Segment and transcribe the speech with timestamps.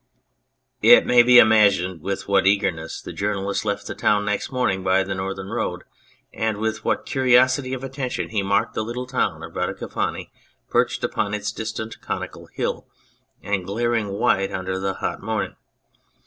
[0.81, 5.03] It may be imagined with what eagerness the journalist left the town next morning by
[5.03, 5.83] the north ern road
[6.33, 10.31] and with what curiosity of attention he marked the little town of Radicofani
[10.71, 12.87] perched upon its distant conical hill
[13.43, 15.55] and glaring white under the hot morning.